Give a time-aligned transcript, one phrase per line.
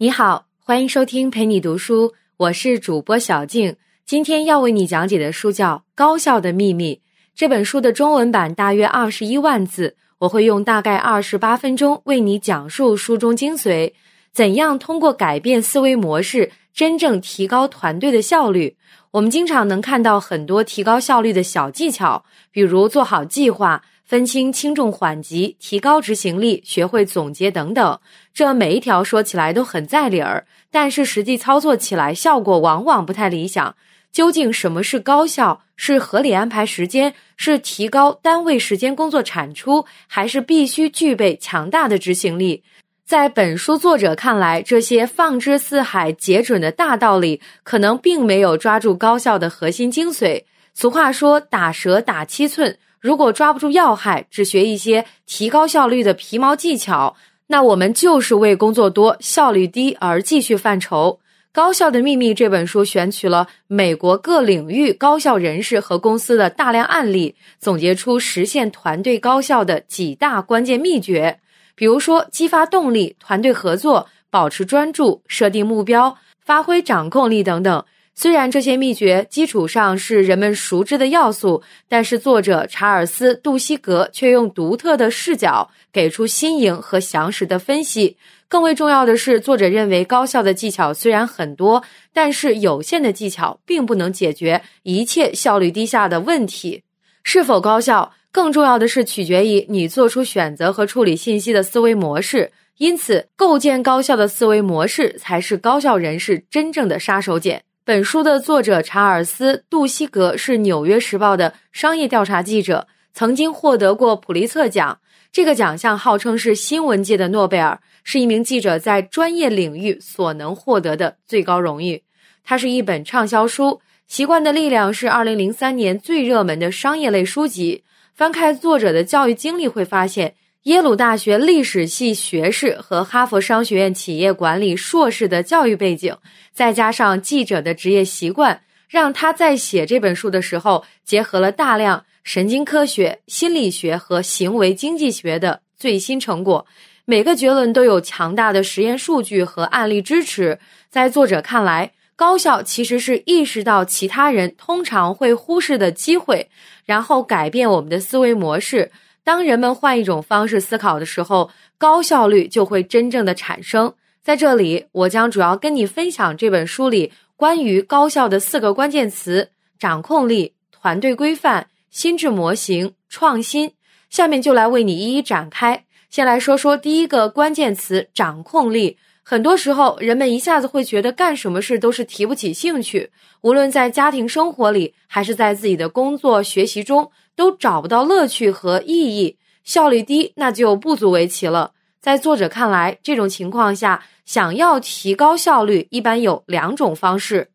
[0.00, 3.74] 你好，欢迎收听陪你读书，我是主播小静。
[4.06, 6.94] 今天要为你讲解的书叫《高效的秘密》。
[7.34, 13.92] 这本书的中文版大约二十一万字，我会用大概二十八分钟为你讲述书中精髓，
[14.32, 18.76] 怎样通过改变思维模式，真正提高团队的效率。
[19.10, 23.82] 我们经常能看到很多提高效率的小技巧，比如做好计划。
[24.08, 28.00] 分清轻重缓急，提高执行力，学会总结等等，
[28.32, 33.76] 这每一条说起来都很在理儿，但是实际操作起来效果往往不太理想。
[34.10, 35.60] 究竟什么是高效？
[35.76, 37.12] 是合理安排时间？
[37.36, 39.84] 是提高单位时间工作产出？
[40.06, 42.64] 还是必须具备强大的执行力？
[43.04, 50.44] 在本书作者看来，这些放之四海皆准的大道理，可能并没有抓住高效的核心精髓。
[50.72, 61.20] 俗话说：“打蛇打七寸。”如果抓不住要害，只学一些提高效率的皮毛技巧，那我们就是为工作多、效率低而继续犯愁。
[61.60, 71.40] 《高效的秘密》这本书选取了美国各领域高效人士和公司的大量案例，总结出实现团队高效的几大关键秘诀，
[71.74, 77.84] 比如说激发动力、团队合作、保持专注、设定目标、发挥掌控力等等。
[78.20, 88.16] 虽然这些秘诀基础上是人们熟知的要素，但是作者查尔斯·杜西格却用独特的视角给出新颖和详实的分析。
[88.48, 96.82] 更为重要的是，作者认为高效的技巧虽然很多，但是有限的技巧并不能解决一切效率低下的问题。
[97.22, 102.50] 是否高效，更重要的是取决于你做出选择和处理信息的思维模式。
[102.78, 107.60] 因此，构建高效的思维模式才是高效人士真正的杀手锏。
[107.88, 115.00] 本书的作者查尔斯·杜西格是《纽约时报》的商业调查记者，曾经获得过普利策奖。
[115.32, 122.02] 这个奖项号称是新闻界的诺贝尔，是一名记者在专业领域所能获得的最高荣誉。
[122.44, 123.64] 它是一本畅销书，
[124.06, 127.84] 《习惯的力量》是2003年最热门的商业类书籍。
[128.14, 130.34] 翻开作者的教育经历，会发现。
[130.64, 136.14] 耶鲁大学历史系学士和哈佛商学院企业管理硕士的教育背景，
[136.52, 146.66] 再加上记者的职业习惯，让他在写这本书的时候，结合了大量神经科学、心理学和行为经济学的最新成果。
[147.04, 150.58] 每个结论都有强大的实验数据和案例支持。
[150.90, 156.50] 在作者看来，高效其实是意识到其他人通常会忽视的机会，
[156.84, 158.90] 然后改变我们的思维模式。
[159.28, 163.92] 当人们换一种方式思考的时候，高效率就会真正的产生。
[164.22, 173.74] 在这里，我将主要跟你分享这本书里关于高效的四个关键词：掌控力、团队规范、心智模型、创新。
[174.08, 175.84] 下面就来为你一一展开。
[176.08, 178.96] 先来说说第一个关键词：掌控力。
[179.30, 183.10] 很多时候，人们一下子会觉得干什么事都是提不起兴趣，
[183.42, 187.10] 无论在家庭生活里，还是在自己的工作学习中。
[187.36, 191.72] 都找不到乐趣和意义，效率低，那就不足为奇了。
[192.00, 197.50] 在作者看来，这种情况下，想要提高效率，一般有两种方式：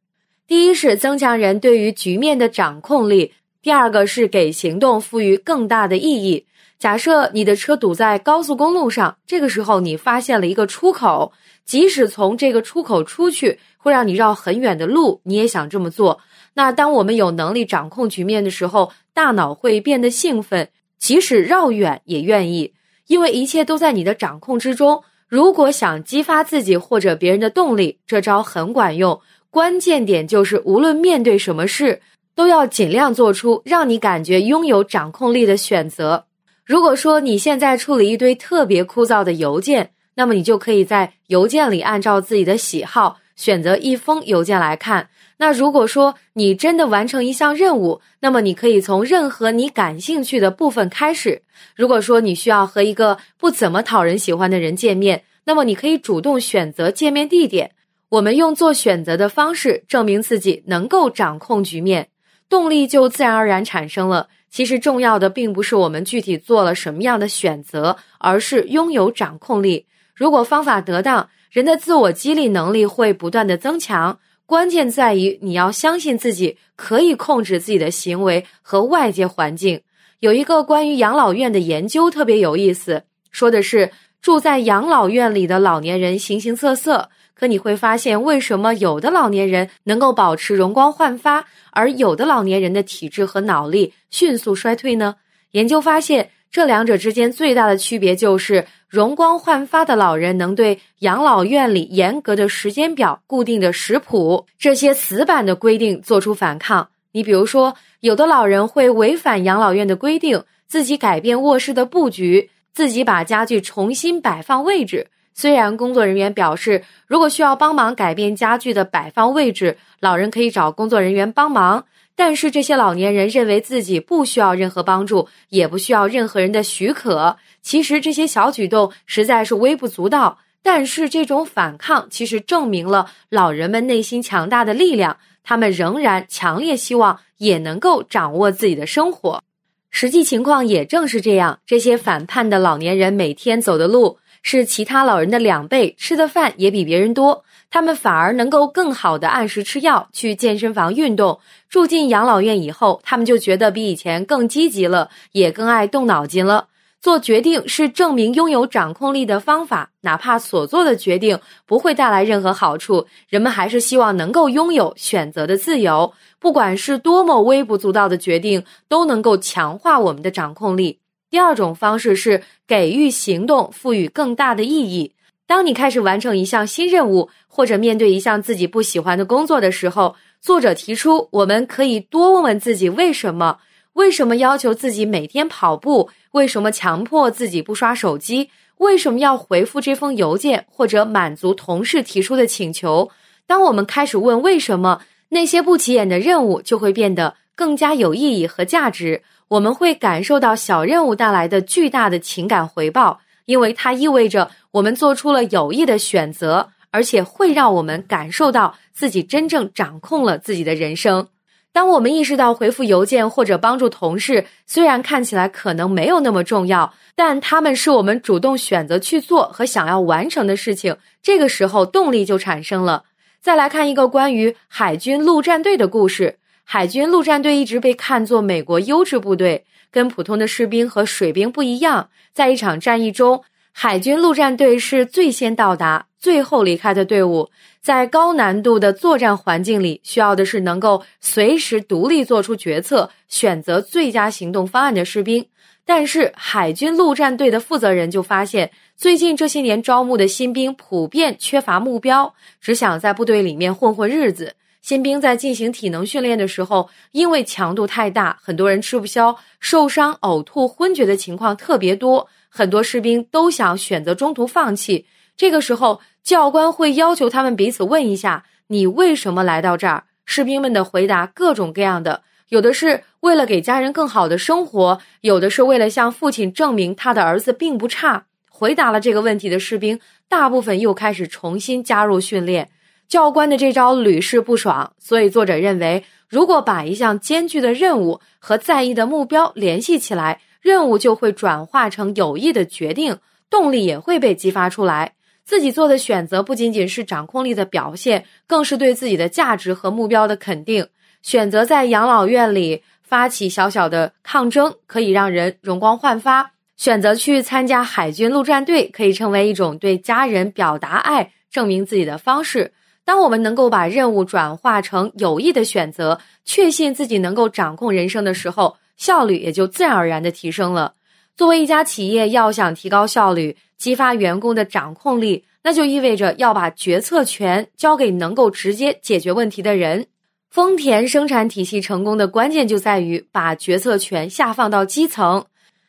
[0.45, 3.31] 第一是增强人对于局面的掌控力；
[3.63, 6.45] 第二个是给行动赋予更大的意义。
[6.83, 11.31] 假设你的车堵在高速公路上，这个时候你发现了一个出口，
[11.63, 16.19] 即使从这个出口出去会让你绕很远的路，你也想这么做。
[16.55, 20.67] 那当我们有能力掌控局面的时候，大脑会变得兴奋，
[20.99, 22.73] 即使绕远也愿意，
[23.07, 25.01] 因为一切都在你的掌控之中。
[25.29, 29.17] 如果想激发自己或者别人的动力，这招很管用。
[29.49, 32.01] 关键点就是，无论面对什么事，
[32.35, 36.25] 都要尽量做出让你感觉拥有掌控力的选择。
[36.65, 45.09] 如果说你现在处理一堆特别枯燥的邮件，那么你就可以在邮件里按照自己的喜好选择一封邮件来看。
[45.37, 51.41] 那如果说你真的完成一项任务，那么你可以从任何你感兴趣的部分开始。
[51.75, 57.71] 如果说你需要和一个不怎么讨人喜欢的人见面，那么你可以主动选择见面地点。
[58.07, 62.07] 我们用做选择的方式证明自己能够掌控局面，
[62.47, 64.29] 动力就自然而然产生了。
[64.53, 69.87] 其实重要的并不是我们具体做了什么样的选择，而是拥有掌控力。
[70.13, 74.19] 如果方法得当，人的自我激励能力会不断的增强。
[74.45, 79.81] 关键在于你要相信自己可以控制自己的行为和外界环境。
[80.19, 83.89] 有一个关于养老院的研究特别有意思，说的是
[84.21, 87.09] 住在养老院里的老年人形形色色，
[87.43, 95.15] 可你会发现为什么有的老年人能够保持容光焕发，而有的老年人的体质和脑力迅速衰退呢？
[95.51, 106.87] 研究发现，这两者之间最大的区别就是，容光焕发的老人能对养老院里严格的时间表、固定的食谱这些死板的规定做出反抗。
[107.11, 115.07] 你比如说，有的老人会违反养老院的规定，自己改变卧室的布局，自己把家具重新摆放位置。
[115.33, 121.85] 虽然工作人员表示，如果需要帮忙改变家具的摆放位置，老人可以找工作人员帮忙。
[122.15, 127.37] 但是这些老年人认为自己不需要任何帮助，也不需要任何人的许可。
[127.63, 135.17] 其实这些小举动实在是微不足道，但是这种反抗其实证明了老人们内心强大的力量。
[135.43, 139.43] 他们仍然强烈希望也能够掌握自己的生活。
[139.89, 147.43] 实际情况也正是这样，这些反叛的老年人每天走的路是其他老人的两倍，吃的饭也比别人多。
[147.71, 151.39] 他们反而能够更好的按时吃药，去健身房运动。
[151.67, 156.67] 住进养老院以后，他们就觉得比以前更积极了，也更爱动脑筋了。
[157.01, 166.13] 做决定是证明拥有掌控力的方法，哪怕所做的决定不会带来任何好处，人们还是希望能够拥有选择的自由。
[166.39, 170.99] 不管是多么微不足道的决定，都能够强化我们的掌控力。
[171.33, 175.13] 第二种方式是给予行动赋予更大的意义。
[175.47, 183.57] 当你开始完成一项新任务，或者面对一项自己不喜欢的工作的时候，作者提出，我们可以多问问自己为什么？
[183.93, 186.11] 为什么要求自己每天跑步？
[186.33, 188.51] 为什么强迫自己不刷手机？
[188.77, 193.09] 为什么要回复这封邮件，或者满足同事提出的请求？
[193.47, 199.23] 当我们开始问为什么，那些不起眼的任务就会变得更加有意义和价值。
[199.53, 203.19] 我们会感受到小任务带来的巨大的情感回报。
[203.45, 211.27] 因为它意味着我们做出了有益的选择，而且会让我们感受到自己真正掌控了自己的人生。
[211.73, 223.03] 当我们意识到回复邮件或者帮助同事，虽然看起来可能没有那么重要，但他们是我们主动选择去做和想要完成的事情，这个时候动力就产生了。
[223.41, 226.37] 再来看一个关于海军陆战队的故事。
[226.63, 229.65] 海军陆战队一直被看作美国优质部队。
[229.91, 237.51] 跟普通的士兵和水兵不一样，在一场战役中，海军陆战队是最先到达、最后离开的队伍。
[237.79, 245.45] 在高难度的作战环境里，需要的是能够随时独立做出决策、选择最佳行动方案的士兵。
[245.85, 254.55] 但是，海军陆战队的负责人就发现，最近这些年招募的新兵普遍缺乏目标，只想在部队里面混混日子。
[254.83, 262.27] 新兵在进行体能训练的时候，因为强度太大，很多人吃不消，受伤、呕吐、昏厥的情况特别多。
[262.49, 265.05] 很多士兵都想选择中途放弃。
[265.37, 278.25] 这个时候，教官会要求他们彼此问一下：“你为什么来到这儿？”士兵们的回答各种各样的，有的是为了给家人更好的生活，有的是为了向父亲证明他的儿子并不差。
[278.49, 282.69] 回答了这个问题的士兵，大部分又开始重新加入训练。
[283.13, 293.19] 教官的这招屡试不爽，所以作者认为，如果把一项艰巨的任务和在意的目标联系起来，任务就会转化成有益的决定，
[293.51, 295.13] 动力也会被激发出来。
[295.45, 300.87] 自己做的选择不仅仅是掌控力的表现，更是对自己的价值和目标的肯定。
[301.21, 306.45] 选择在养老院里发起小小的抗争，可以让人容光焕发；
[306.77, 312.73] 选择去参加海军陆战队，可以成为一种对家人表达爱、证明自己的方式。
[313.05, 320.93] 当我们能够把任务转化成有益的选择，确信自己能够掌控人生的时候，效率也就自然而然的提升了。
[321.35, 330.07] 作为一家企业，要想提高效率，激发员工的掌控力，那就意味着要把决策权交给能够直接解决问题的人。
[330.49, 335.45] 丰田生产体系成功的关键就在于把决策权下放到基层，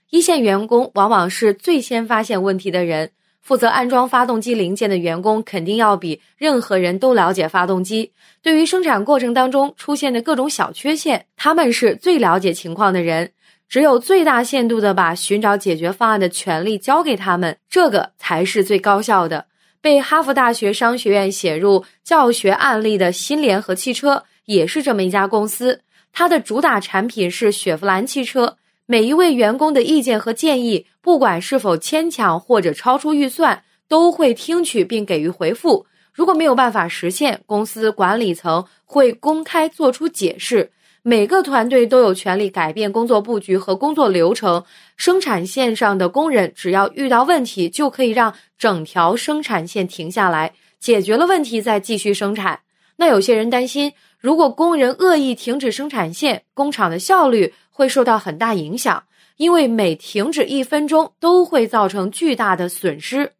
[0.09, 3.11] 一线员工往往是最先发现问题的人。
[3.45, 8.11] 负责安装发动机零件的员工肯定要比任何人都了解发动机。
[8.43, 13.31] 对于生产过程当中出现的各种小缺陷，他们是最了解情况的人。
[13.69, 19.47] 只有最大限度的把寻找解决方案的权利交给他们，这个才是最高效的。
[19.81, 25.83] 被哈佛大学商学院写入教学案例的新联合汽车也是这么一家公司，
[26.13, 28.57] 它的主打产品是雪佛兰汽车。
[28.87, 35.87] 每一位员工的意见和建议，不管是否牵强或者超出预算，都会听取并给予回复。
[36.13, 40.71] 如果没有办法实现，公司管理层会公开做出解释。
[41.03, 44.63] 每个团队都有权利改变工作布局和工作流程。
[44.97, 52.61] 生产线上的工人只要遇到问题，就可以让整条生产线停下来，解决了问题再继续生产。
[52.97, 57.55] 那有些人担心，如果工人恶意停止生产线，工厂的效率。
[57.75, 59.05] 会受到很大影响。
[59.37, 63.33] 因为每停止一分钟都会造成巨大的损失。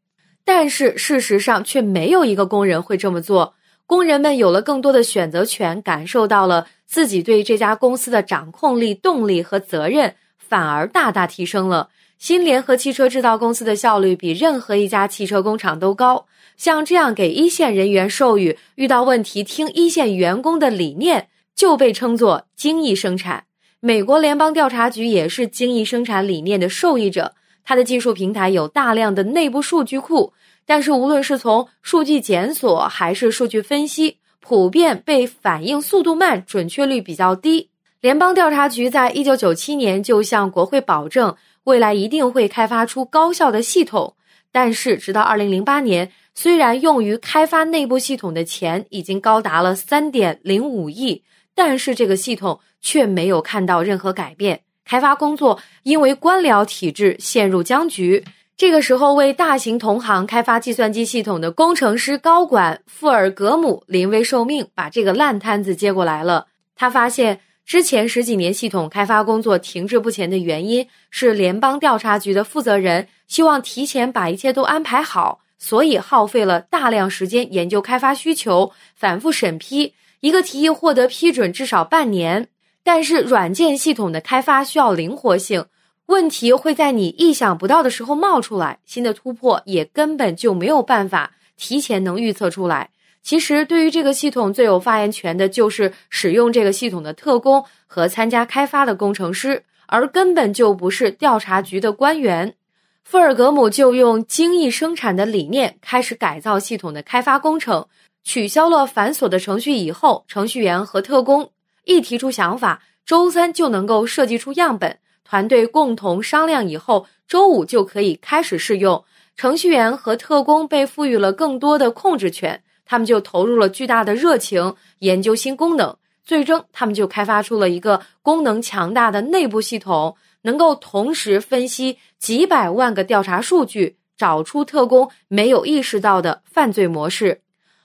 [0.45, 3.55] 但是事实上却没有一个工人会这么做。
[3.87, 11.91] 工人们有了更多的选择权，感受到了自己对这家公司的掌控力、动力和责任，反而大大提升了。
[12.19, 16.27] 新联合汽车制造公司的效率比任何一家汽车工厂都高。
[16.57, 23.45] 像这样给一线人员授予遇到问题听一线员工的理念，就被称作精益生产。
[23.87, 30.33] 美国联邦调查局也是精益生产理念的受益者，它的技术平台有大量的内部数据库。
[30.65, 37.69] 但是，无论是从数据检索还是数据分析，普遍被反应速度慢、准确率比较低。
[38.01, 44.15] 联邦调查局在一九九七年就向国会保证，未来一定会开发出高效的系统。
[44.51, 51.23] 但是，直到二零零八年，虽然用于开发内部系统的钱已经高达了三点零五亿，
[51.55, 54.61] 但是这个系统却没有看到任何改变。
[54.85, 58.25] 开发工作因为官僚体制陷入僵局。
[58.57, 66.47] 这个时候，为大型同行开发计算机系统的工程师高管富尔格姆临危受命，把这个烂摊子接过来了。
[66.77, 82.49] 他发现，之前十几年系统开发工作停滞不前的原因是联邦调查局的负责人希望提前把一切都安排好，所以耗费了大量时间研究开发需求，反复审批一个提议获得批准至少半年。
[82.83, 85.67] 但是，软件系统的开发需要灵活性。
[86.07, 92.89] 问题会在你意想不到的时候冒出来，新的突破也根本就没有办法提前能预测出来。
[93.23, 102.55] 其实，对于这个系统最有发言权的就是使用这个系统的特工和参加开发的工程师，而根本就不是调查局的官员。
[103.03, 107.87] 富尔格姆就用精益生产的理念开始改造系统的开发工程，
[108.25, 111.53] 取消了繁琐的程序以后，程序员和特工
[111.85, 114.99] 一提出想法，周三就能够设计出样本。
[115.23, 119.05] 团队共同商量以后，周五就可以开始试用。
[119.37, 125.97] 程序员和特工被赋予了更多的控制权，他们就投入了巨大的热情研究新功能。
[126.25, 137.43] 最终，他们就开发出了一个功能强大的内部系统，能够同时分析几百万个调查数据，找出特工没有意识到的犯罪模式。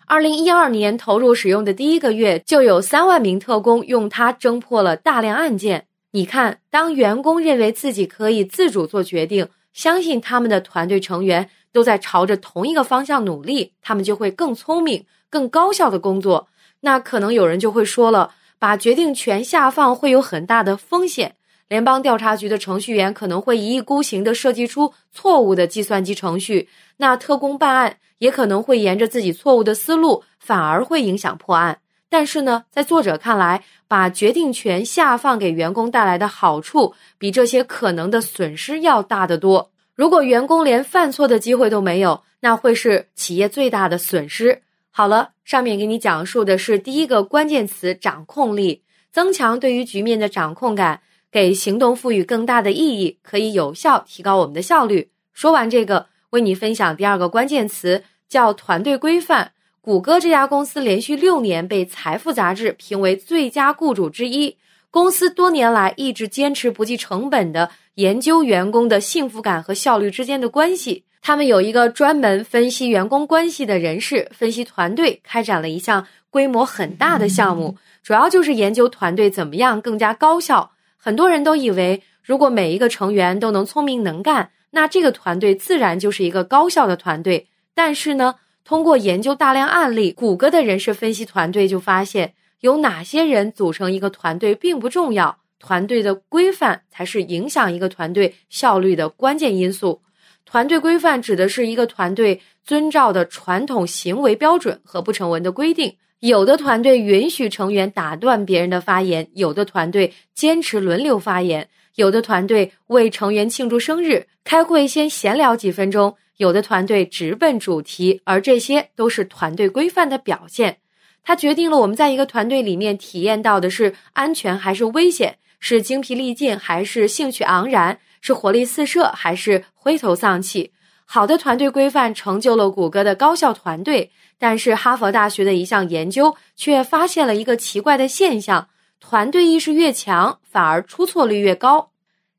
[0.10, 5.86] 二零一二年投入使用的第一个月，就有三万名特工用它侦破了大量案件。
[6.14, 16.48] 你看，当员工认为自己可以自主做决定，相信他们的团队成员都在朝着同一个方向努力，他们就会更聪明、更高效的工作。
[16.80, 21.36] 那可能有人就会说了，把决定权下放会有很大的风险。
[21.70, 31.80] 联邦调查局的程序员可能会一意孤行地设计出错误的计算机程序，那特工办案也可能会沿着自己错误的思路，反而会影响破案。
[32.10, 39.72] 但是呢，在作者看来，把决定权下放给员工带来的好处，比这些可能的损失要大得多。
[39.94, 44.64] 如果员工连犯错的机会都没有，那会是企业最大的损失。
[44.90, 55.12] 好了，上面给你讲述的是第一个关键词：掌控力，增强对于局面的掌控感，给行动赋予更大的意义，可以有效提高我们的效率。
[55.34, 59.52] 说完这个，为你分享第二个关键词，叫团队规范。
[59.82, 64.58] 谷歌这家公司连续六年被《财富》杂志评为最佳雇主之一。
[64.92, 71.06] 公司多年来一直坚持不计成本的研究员工的幸福感和效率之间的关系。
[71.22, 80.72] 他们有一个专门分析员工关系的人士分析团队，开展了一项规模很大的项目，主要就是研究团队怎么样更加高效。
[81.02, 87.48] 很多人都以为，如果每一个成员都能聪明能干，那这个团队自然就是一个高效的团队。
[87.74, 88.36] 但是呢？
[88.66, 100.02] 通过研究大量案例，谷歌的人事分析团队就发现，有哪些人组成一个团队并不重要，团队的规范才是影响一个团队效率的关键因素。
[100.46, 105.96] 团队规范指的是一个团队遵照的传统行为标准和不成文的规定。
[106.20, 116.18] 有的团队允许成员打断别人的发言，有的团队坚持轮流发言，有的团队为成员庆祝生日，开会先闲聊几分钟。
[116.36, 120.78] 有的团队直奔主题，而这些都是团队规范的表现。
[121.24, 130.72] 它决定了我们在一个团队里面体验到的是安全还是危险，是精疲力尽还是兴趣盎然，是活力四射还是灰头丧气。
[131.12, 138.68] 好的团队规范成就了谷歌的高效团队，但是哈佛大学的一项研究却发现了一个奇怪的现象：
[139.00, 141.90] 团队意识越强，反而出错率越高。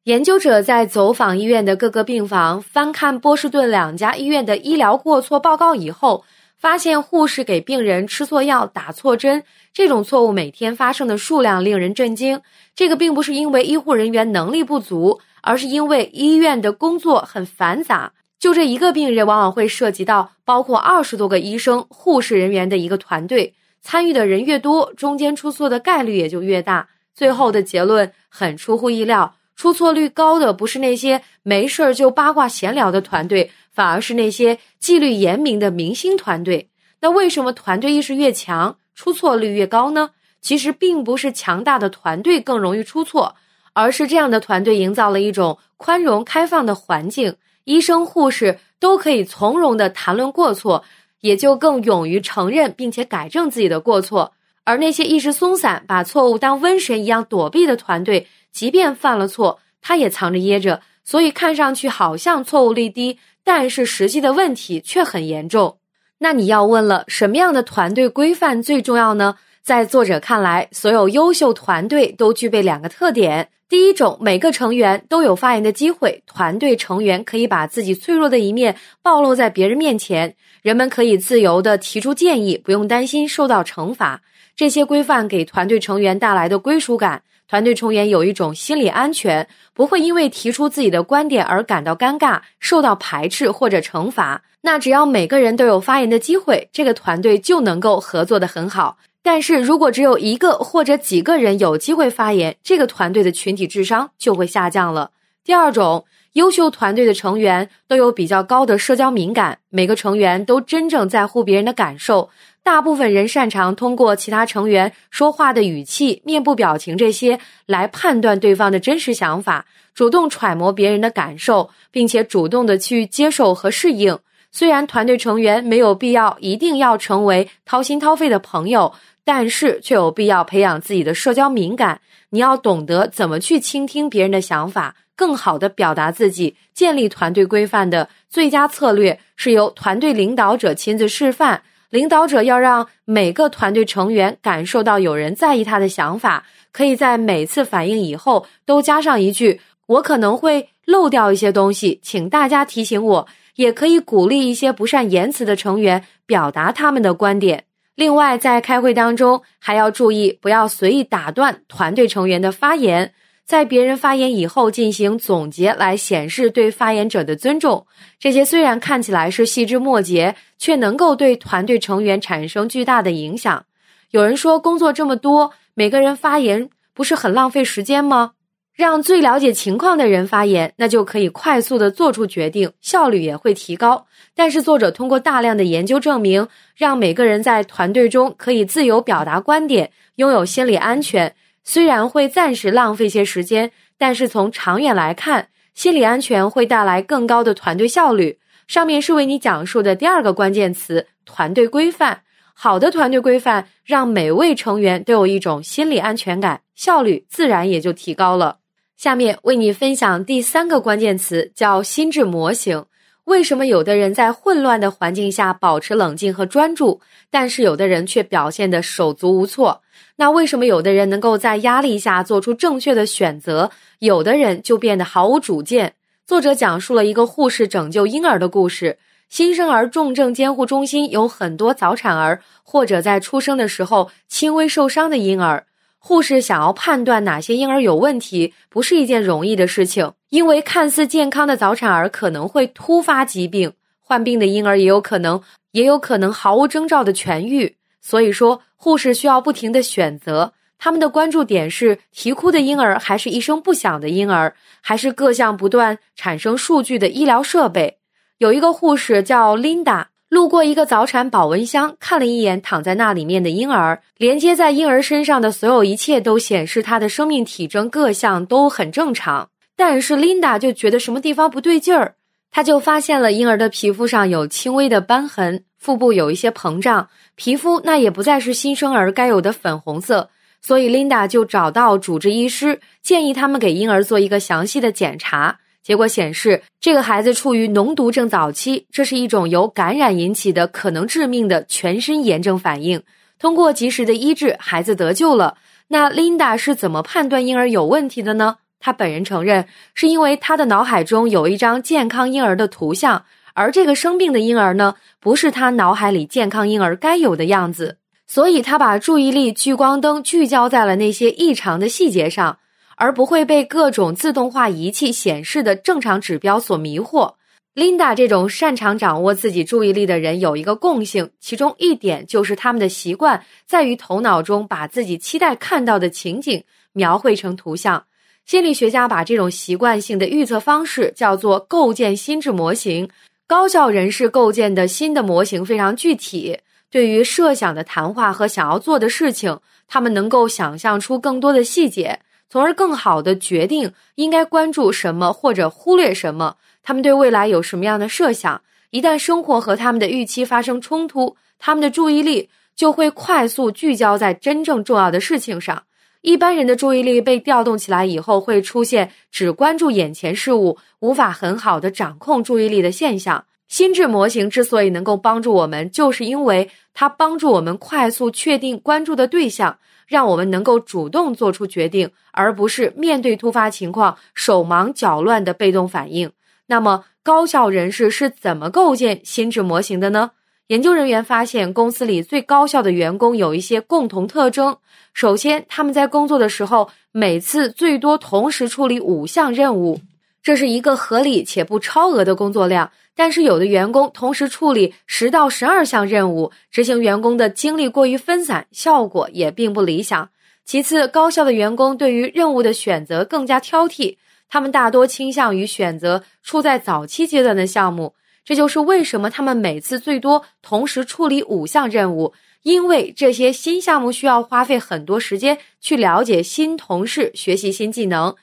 [0.05, 6.23] 研究者在走访医院的各个病房，翻看波士顿两家医院的医疗过错报告以后，
[6.57, 9.43] 发现护士给病人吃错药、打错针，
[9.75, 12.41] 这种错误每天发生的数量令人震惊。
[12.77, 18.13] 这个并不是因为医护人员能力不足，而是因为医院的工作很繁杂。
[18.41, 26.89] 就这一个病人，往往会涉及到包括二十多个医生、护士人员的一个团队，参与的人越多，中间出错的概率也就越大。
[27.15, 36.71] 最后的结论很出乎意料，出错率高的不是那些没事儿就八卦闲聊的团队，反而是那些纪律严明的明星团队。
[37.03, 40.13] 那为什么团队意识越强，出错率越高呢？
[40.41, 43.37] 其实并不是强大的团队更容易出错，
[43.75, 47.37] 而是这样的团队营造了一种宽容开放的环境。
[47.71, 50.83] 医生、护士都可以从容的谈论过错，
[51.21, 54.33] 也就更勇于承认并且改正自己的过错。
[54.65, 65.79] 而那些意识松散、把错误当瘟神一样躲避的团队，即便犯了错，他也藏着掖着，所以看上去好像错误率低，但是实际的问题却很严重。
[66.19, 69.37] 那你要问了，什么样的团队规范最重要呢？
[69.63, 73.49] 在作者看来，所有优秀团队都具备两个特点。
[73.69, 84.23] 第一种，每个成员都有发言的机会，团队成员可以把自己脆弱的一面暴露在别人面前，人们可以自由的提出建议，不用担心受到惩罚。
[84.57, 94.43] 这些规范给团队成员带来的归属感，团队成员有一种心理安全，不会因为提出自己的观点而感到尴尬、受到排斥或者惩罚。
[94.63, 98.99] 那只要每个人都有发言的机会，这个团队就能够合作的很好。
[99.23, 105.11] 但是如果只有一个或者几个人有机会发言，这个团队的群体智商就会下降了。
[105.45, 112.31] 第二种，优秀团队的成员都有比较高的社交敏感，每个成员都真正在乎别人的感受。
[112.63, 124.19] 大部分人擅长通过其他成员说话的语气、面部表情这些来判断对方的真实想法，主动揣摩别人的感受，并且主动的去接受和适应。
[124.51, 128.93] 虽然团队成员没有必要一定要成为掏心掏肺的朋友。
[129.23, 132.01] 但是却有必要培养自己的社交敏感。
[132.31, 136.57] 你要懂得怎么去倾听别人的想法，更好的表达自己。
[136.75, 141.63] 建立团队规范的最佳策略是由团队领导者亲自示范。
[141.91, 153.29] 领导者要让每个团队成员感受到有人在意他的想法，可以在每次反应以后都加上一句：“我可能会漏掉一些东西，请大家提醒我。”
[153.61, 157.65] 也可以鼓励一些不善言辞的成员表达他们的观点。
[157.95, 163.13] 另外，在开会当中还要注意，不要随意打断团队成员的发言，
[163.45, 167.87] 在别人发言以后进行总结，来显示对发言者的尊重。
[168.19, 173.67] 这些虽然看起来是细枝末节，却能够对团队成员产生巨大的影响。
[174.13, 178.33] 有人说，工作这么多，每个人发言不是很浪费时间吗？
[178.81, 184.07] 让最了解情况的人发言，那就可以快速的做出决定，效率也会提高。
[184.35, 191.35] 但是作者通过大量的研究证明，让每个人在团队中可以自由表达观点，拥有心理安全。
[191.63, 198.39] 虽然会暂时浪费些时间，但是从长远来看，心理安全会带来更高的团队效率。
[198.67, 202.23] 上面是为你讲述的第二个关键词：团队规范。
[202.55, 208.60] 好的团队规范让每位成员都有一种心理安全感，效率自然也就提高了。
[209.01, 212.85] 下面为你分享第三个关键词，叫心智模型。
[213.25, 219.81] 为什么有的人在混乱的环境下保持冷静和专注，但是有的人却表现得手足无措？
[220.17, 225.95] 那为什么有的人能够在压力下做出正确的选择，有的人就变得毫无主见？
[226.27, 228.99] 作者讲述了一个护士拯救婴儿的故事。
[229.31, 235.65] 新生儿重症监护中心有很多早产儿，或者在出生的时候轻微受伤的婴儿。
[236.03, 247.77] 护士想要判断哪些婴儿有问题，不是一件容易的事情，因为看似健康的早产儿可能会突发疾病，患病的婴儿也有可能，也有可能毫无征兆的痊愈。
[248.01, 257.99] 所以说，护士需要不停的选择，他们的关注点是啼哭的婴儿，还是一声不响的婴儿，还是各项不断产生数据的医疗设备。
[258.39, 260.10] 有一个护士叫琳达。
[260.31, 269.49] 路过一个早产保温箱，看了一眼躺在那里面的婴儿，连接在婴儿身上的所有一切都显示他的生命体征各项都很正常。
[269.75, 272.15] 但是琳达就觉得什么地方不对劲儿，
[272.53, 280.31] 她就发现了婴儿的皮肤上有轻微的斑痕，腹部有一些膨胀，皮肤那也不再是新生儿该有的粉红色。
[280.63, 285.59] 所以琳达就找到主治医师，建议他们给婴儿做一个详细的检查。
[285.83, 293.03] 结果显示，这个孩子处于脓毒症早期，这是一种由感染引起的可能致命的全身炎症反应。
[293.39, 295.57] 通过及时的医治，孩子得救了。
[295.89, 298.59] 那琳达是怎么判断婴儿有问题的呢？
[298.79, 312.60] 她本人承认，是因为她的脑海中有一张健康婴儿的图像，而这个生病的婴儿呢，不是他脑海里健康婴儿该有的样子，所以他把注意力聚光灯聚焦在了那些异常的细节上，
[313.01, 317.33] 而不会被各种自动化仪器显示的正常指标所迷惑。
[317.75, 328.05] Linda 这种擅长掌握自己注意力的人有一个共性，其中一点就是他们的习惯在于头脑中把自己期待看到的情景描绘成图像。
[328.45, 333.09] 心理学家把这种习惯性的预测方式叫做构建心智模型。
[333.47, 336.59] 高效人士构建的新的模型非常具体，
[336.91, 339.59] 对于设想的谈话和想要做的事情，
[339.89, 346.57] 他们能够想象出更多的细节，从而更好的决定应该关注什么或者忽略什么。
[346.83, 348.61] 他们对未来有什么样的设想？
[348.91, 355.85] 一旦生活和他们的预期发生冲突，他们的注意力就会快速聚焦在真正重要的事情上。
[356.23, 363.45] 一般人的注意力被调动起来以后，会出现只关注眼前事物，无法很好的掌控注意力的现象。
[363.71, 369.79] 心智模型之所以能够帮助我们，就是因为它帮助我们快速确定关注的对象，
[370.09, 376.33] 让我们能够主动做出决定，而不是面对突发情况手忙脚乱的被动反应。
[376.67, 380.33] 那么，高效人士是怎么构建心智模型的呢？
[380.67, 384.77] 研究人员发现，公司里最高效的员工有一些共同特征。
[385.15, 390.01] 首先，他们在工作的时候，每次最多同时处理五项任务，
[390.43, 392.91] 这是一个合理且不超额的工作量。
[393.15, 400.31] 但是，有的员工同时处理十到十二项任务，执行员工的精力过于分散，效果也并不理想。
[400.65, 404.17] 其次，高效的员工对于任务的选择更加挑剔。
[404.49, 412.33] 他们大多倾向于选择处在早期阶段的项目，这就是为什么他们每次最多同时处理五项任务。
[412.63, 418.35] 因为这些新项目需要花费很多时间去了解新同事、学习新技能。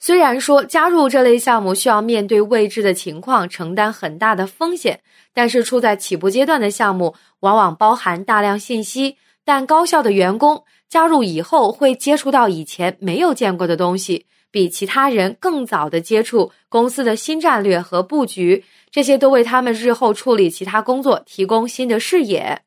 [0.00, 5.00] 虽然说加入这类项目需要面对未知的情况，承担很大的风险，
[5.34, 9.16] 但是处在起步阶段的项目往往包含大量信息。
[9.44, 14.26] 但高效的员工加入以后会接触到以前没有见过的东西。
[14.50, 22.62] 比其他人更早的接触公司的新战略和布局，这些都为他们日后处理其他工作提供新的视野。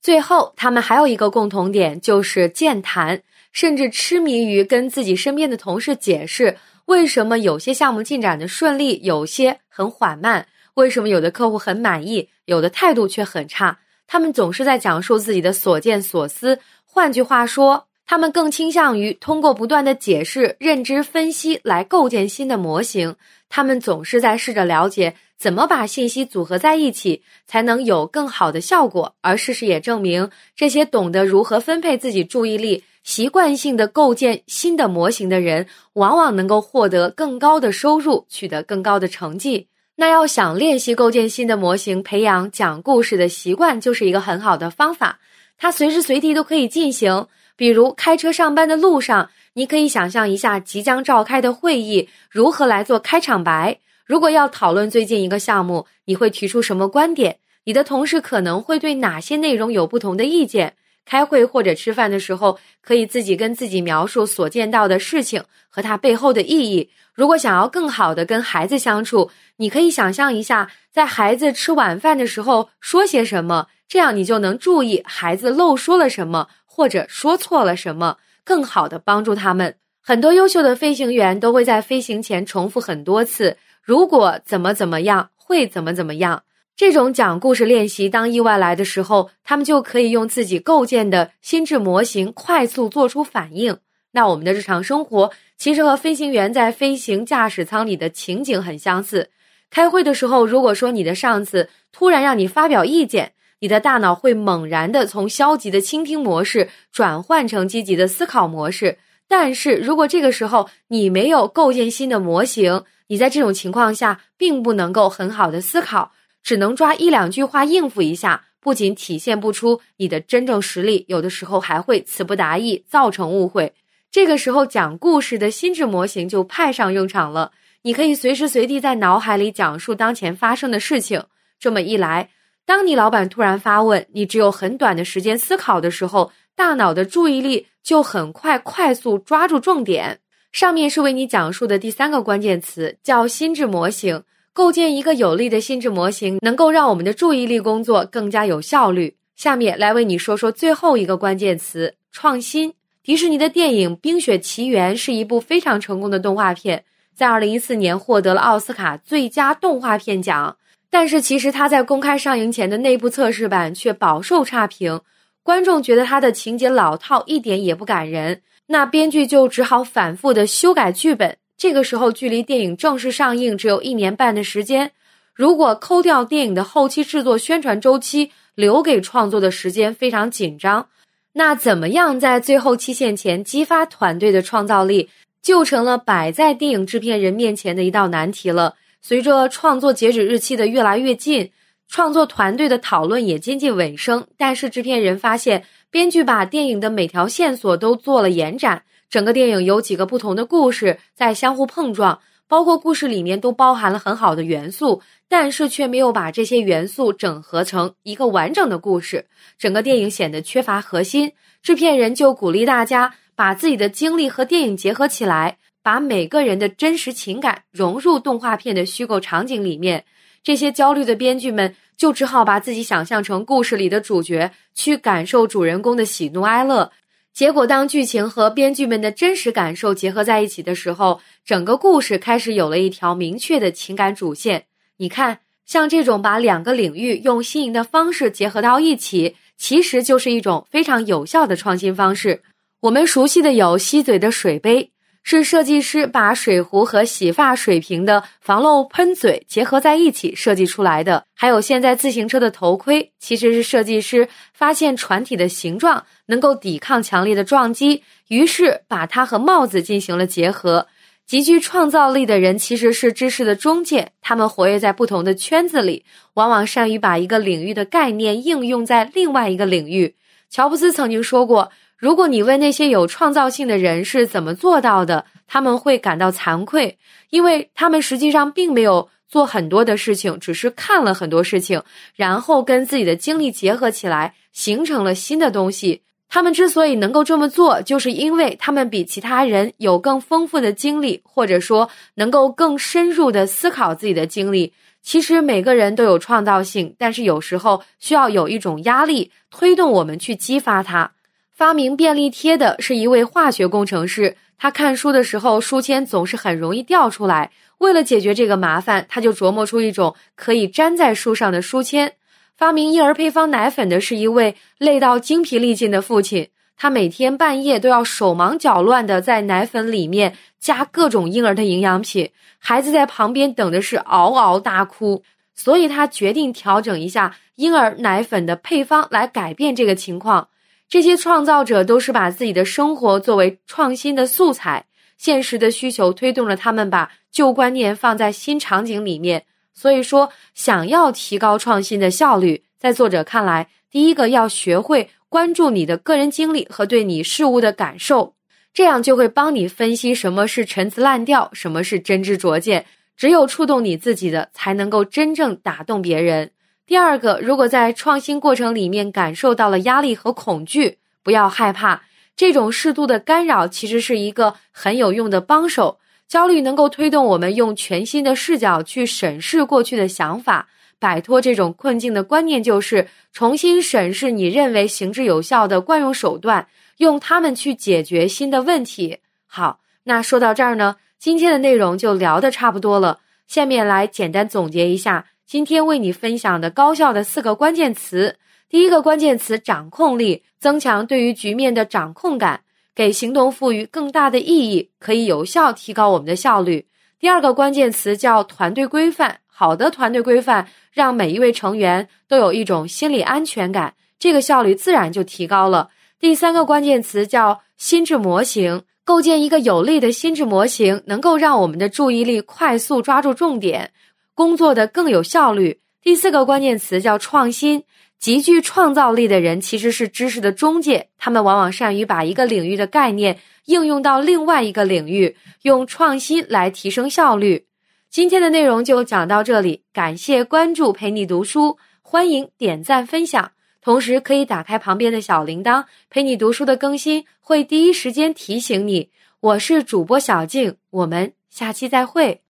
[0.00, 3.22] 最后，他们还有一个共同点，就是健谈，
[3.56, 13.78] 甚至痴迷于跟自己身边的同事解释为什么有些项目进展的顺利，有些很缓慢，为什么有的客户很满意，有的态度却很差。
[14.06, 16.58] 他们总是在讲述自己的所见所思。
[16.84, 17.86] 换句话说。
[18.08, 23.16] 他们更倾向于通过不断的解释、认知分析来构建新的模型。
[23.48, 29.16] 他们总是在试着了解怎么把信息组合在一起，才能有更好的效果。
[29.22, 39.68] 而事实也证明，这些懂得如何分配自己注意力、习惯性的构建新的模型的人，往往能够获得更高的收入，取得更高的成绩。
[39.94, 45.20] 那要想练习构建新的模型，培养讲故事的习惯，就是一个很好的方法。
[45.56, 47.28] 它随时随地都可以进行。
[47.54, 53.78] 比如开车上班的路上，你可以想象一下即将召开的会议如何来做开场白。
[54.04, 57.38] 如果要讨论最近一个项目，你会提出什么观点？
[57.66, 60.74] 你的同事可能会对哪些内容有不同的意见？
[61.06, 66.90] 开会或者吃饭的时候，可以自己跟自己描述所见到的事情和它背后的意义。
[67.14, 76.48] 如果想要更好的跟孩子相处，你可以想象一下，在孩子吃晚饭的时候说些什么，这样你就能注意孩子漏说了什么。
[76.68, 79.76] 或者说错了什么，更好的帮助他们。
[80.02, 86.42] 很多优秀的飞行员都会在飞行前重复很多次：“如果怎么怎么样，会怎么怎么样。”
[86.76, 93.78] 这种讲故事练习，当意外来的时候，他们就可以用自己构建的心智模型快速做出反应。
[94.12, 99.30] 那我们的日常生活其实和飞行员在飞行驾驶舱里的情景很相似。
[99.70, 116.12] 开会的时候，如果说你的上司突然让你发表意见，你的大脑会猛然的从消极的倾听模式转换成积极的思考模式，但是如果这个时候你没有构建新的模型，你在这种情况下并不能够很好的思考，
[116.46, 123.74] 只能抓一两句话应付一下，不仅体现不出你的真正实力，有的时候还会词不达意，造成误会。
[124.12, 127.50] 这个时候讲故事的心智模型就派上用场了，
[127.82, 131.24] 你可以随时随地在脑海里讲述当前发生的事情，
[131.58, 132.30] 这么一来。
[132.64, 140.20] 当你老板突然发问，你只有很短的时间思考的时候，大脑的注意力就很快快速抓住重点。
[140.52, 144.22] 上面是为你讲述的第三个关键词，叫心智模型。
[144.56, 149.14] 构建一个有力的心智模型，能够让我们的注意力工作更加有效率。
[149.34, 152.72] 下面来为你说说最后一个关键词：创新。
[153.02, 160.56] 迪士尼的电影《冰雪奇缘》是一部非常成功的动画片，在二零一四年获得了奥斯卡最佳动画片奖。
[160.88, 165.02] 但是其实它在公开上映前的内部测试版却饱受差评，
[165.42, 168.40] 观众觉得它的情节老套，一点也不感人。
[168.68, 171.36] 那编剧就只好反复的修改剧本。
[171.56, 174.92] 这个时候距离电影正式上映只有一年半的时间，
[175.34, 180.88] 如果抠掉电影的后期制作、宣传周期，留给创作的时间非常紧张。
[181.32, 185.08] 那怎么样在最后期限前激发团队的创造力，
[185.42, 188.74] 就成了摆在电影制片人面前的一道难题了。
[189.02, 191.50] 随着创作截止日期的越来越近，
[191.88, 194.26] 创作团队的讨论也接近尾声。
[194.36, 205.02] 但是制片人发现，编剧把电影的每条线索都做了延展，整个电影有几个不同的故事在相互碰撞，包括故事里面都包含了很好的元素。
[205.28, 209.26] 但是却没有把这些元素整合成一个完整的故事，
[209.58, 211.32] 整个电影显得缺乏核心。
[211.64, 220.04] 制片人就鼓励大家把自己的经历和电影结合起来，把每个人的真实情感融入动画片的虚构场景里面。
[220.44, 226.92] 这些焦虑的编剧们就只好把自己想象成故事里的主角，去感受主人公的喜怒哀乐。
[227.36, 234.64] 结果，当剧情和编剧们的真实感受结合在一起的时候，整个故事开始有了一条明确的情感主线。
[234.96, 242.40] 你看，像这种把两个领域用新颖的方式结合到一起，其实就是一种非常有效的创新方式。
[242.80, 244.90] 我们熟悉的有吸嘴的水杯，
[245.28, 260.86] 是设计师把水壶和洗发水瓶的防漏喷嘴结合在一起设计出来的；还有现在自行车的头盔，其实是设计师发现船体的形状能够抵抗强烈的撞击，于是把它和帽子进行了结合。
[261.26, 270.14] 极具创造力的人其实是知识的中介，他们活跃在不同的圈子里，往往善于把一个领域的概念应用在另外一个领域。
[270.48, 276.98] 乔布斯曾经说过：“如果你问那些有创造性的人是怎么做到的，他们会感到惭愧，
[277.30, 281.82] 因为他们实际上并没有做很多的事情，只是看了很多事情，
[282.14, 294.72] 然后跟自己的经历结合起来，形成了新的东西。”他们之所以能够这么做，就是因为他们比其他人有更丰富的经历，或者说能够更深入的思考自己的经历。
[295.02, 301.12] 其实每个人都有创造性，但是有时候需要有一种压力推动我们去激发它。
[301.56, 307.50] 发明便利贴的是一位化学工程师，他看书的时候书签总是很容易掉出来。
[307.78, 312.12] 为了解决这个麻烦，他就琢磨出一种可以粘在书上的书签。
[312.58, 325.22] 发明婴儿配方奶粉的是一位累到精疲力尽的父亲，他每天半夜都要手忙脚乱的在奶粉里面加各种婴儿的营养品，孩子在旁边等的是嗷嗷大哭，
[325.54, 330.48] 所以他决定调整一下婴儿奶粉的配方来改变这个情况。
[330.88, 334.86] 这些创造者都是把自己的生活作为创新的素材，
[335.18, 339.44] 现实的需求推动了他们把旧观念放在新场景里面。
[339.74, 348.34] 所以说，想要提高创新的效率，在作者看来，第一个要学会关注你的个人经历和对你事物的感受，
[348.72, 352.86] 这样就会帮你分析什么是陈词滥调，什么是真知灼见。
[353.16, 356.52] 只有触动你自己的，才能够真正打动别人。
[356.86, 362.02] 第二个，如果在创新过程里面感受到了压力和恐惧，不要害怕，
[362.36, 365.98] 这种适度的干扰其实是一个很有用的帮手。
[366.28, 370.68] 焦虑能够推动我们用全新的视角去审视过去的想法，
[371.00, 376.68] 摆脱这种困境的观念就是重新审视你认为行之有效的惯用手段，
[376.98, 379.18] 用它们去解决新的问题。
[379.46, 383.18] 好，那说到这儿呢，今天的内容就聊得差不多了。
[383.48, 388.34] 下面来简单总结一下今天为你分享的高效的四个关键词。
[388.68, 392.62] 第一个关键词：掌控力，增强对于局面的掌控感。
[392.96, 396.88] 给行动赋予更大的意义，可以有效提高我们的效率。
[397.20, 405.90] 第二个关键词叫团队规范，好的团队规范让每一位成员都有一种心理安全感，这个效率自然就提高了。
[406.18, 413.92] 第三个关键词叫心智模型，构建一个有力的心智模型，能够让我们的注意力快速抓住重点，
[414.36, 415.80] 工作的更有效率。
[416.00, 417.82] 第四个关键词叫创新。
[418.18, 427.66] 极具创造力的人其实是知识的中介，他们往往善于把一个领域的概念应用到另外一个领域，用创新来提升效率。
[428.08, 439.10] 今天的内容就讲到这里，感谢关注陪你读书，欢迎点赞分享，同时可以打开旁边的小铃铛，陪你读书的更新会第一时间提醒你。
[439.40, 442.45] 我是主播小静，我们下期再会。